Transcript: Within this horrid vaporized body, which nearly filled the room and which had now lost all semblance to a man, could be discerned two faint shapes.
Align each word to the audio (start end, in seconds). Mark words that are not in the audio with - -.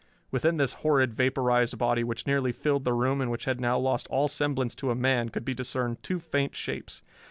Within 0.31 0.57
this 0.57 0.73
horrid 0.81 1.13
vaporized 1.13 1.77
body, 1.77 2.03
which 2.03 2.25
nearly 2.25 2.51
filled 2.51 2.85
the 2.85 2.93
room 2.93 3.21
and 3.21 3.29
which 3.29 3.45
had 3.45 3.61
now 3.61 3.77
lost 3.77 4.07
all 4.09 4.27
semblance 4.27 4.73
to 4.77 4.89
a 4.89 4.95
man, 4.95 5.29
could 5.29 5.45
be 5.45 5.53
discerned 5.53 6.01
two 6.01 6.17
faint 6.17 6.55
shapes. 6.55 7.03